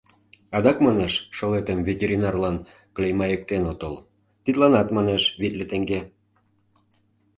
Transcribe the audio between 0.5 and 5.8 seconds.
Адак, манеш, шылетым ветеринарлан клеймайыктен отыл; тидланат, манеш, витле